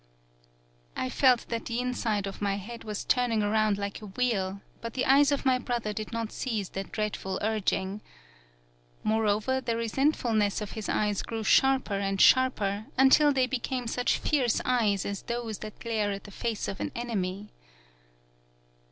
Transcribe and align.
"I 0.95 1.09
felt 1.11 1.49
that 1.49 1.65
the 1.67 1.79
inside 1.79 2.25
of 2.25 2.41
my 2.41 2.55
head 2.55 2.83
was 2.83 3.05
26 3.05 3.09
TAKASE 3.13 3.17
BUNE 3.17 3.23
turning 3.39 3.43
around 3.43 3.77
like 3.77 4.01
a 4.01 4.07
wheel, 4.07 4.61
but 4.81 4.95
the 4.95 5.05
eyes 5.05 5.31
of 5.31 5.45
my 5.45 5.59
brother 5.59 5.93
did 5.93 6.11
not 6.11 6.31
cease 6.31 6.69
that 6.69 6.91
dreadful 6.91 7.37
urging. 7.43 8.01
Moreover, 9.03 9.61
the 9.61 9.77
re 9.77 9.87
sentfulness 9.87 10.59
of 10.59 10.71
his 10.71 10.89
eyes 10.89 11.21
grew 11.21 11.43
sharper 11.43 11.99
and 11.99 12.19
sharper, 12.19 12.87
until 12.97 13.31
they 13.31 13.45
became 13.45 13.85
such 13.85 14.17
fierce 14.17 14.59
eyes 14.65 15.05
as 15.05 15.21
those 15.21 15.59
that 15.59 15.77
glare 15.79 16.11
at 16.11 16.23
the 16.23 16.31
face 16.31 16.67
of 16.67 16.79
an 16.79 16.91
enemy. 16.95 17.49